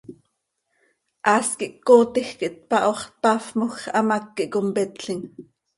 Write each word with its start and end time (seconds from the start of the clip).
Haas 1.27 1.49
quih 1.59 1.75
cöcootij 1.85 2.29
quih 2.39 2.55
tpaho 2.67 2.93
x, 2.99 3.01
tpafmoj 3.21 3.73
x, 3.81 3.83
hamác 3.95 4.25
quih 4.35 4.51
competlim. 4.55 5.21